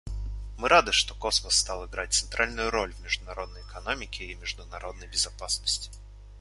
Мы 0.57 0.67
рады, 0.67 0.93
что 0.93 1.13
космос 1.13 1.55
стал 1.55 1.85
играть 1.85 2.11
центральную 2.13 2.71
роль 2.71 2.91
в 2.91 3.01
международной 3.01 3.61
экономике 3.61 4.25
и 4.25 4.33
международной 4.33 5.05
безопасности. 5.05 5.91